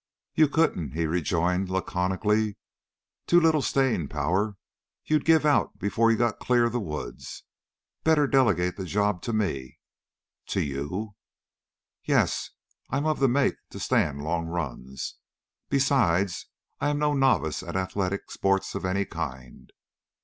[0.33, 2.57] "You couldn't," he rejoined laconically.
[3.27, 4.57] "Too little staying power;
[5.05, 7.43] you'd give out before you got clear of the woods.
[8.03, 9.77] Better delegate the job to me."
[10.47, 11.13] "To you?"
[12.03, 12.49] "Yes.
[12.89, 15.17] I'm of the make to stand long runs;
[15.69, 16.47] besides
[16.79, 19.71] I am no novice at athletic sports of any kind.